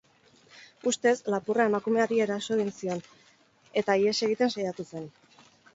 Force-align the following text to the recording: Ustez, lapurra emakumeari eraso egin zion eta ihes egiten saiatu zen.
Ustez, 0.91 1.13
lapurra 1.33 1.67
emakumeari 1.71 2.23
eraso 2.25 2.57
egin 2.59 2.73
zion 2.81 3.07
eta 3.83 4.01
ihes 4.05 4.19
egiten 4.31 4.57
saiatu 4.59 4.93
zen. 4.93 5.11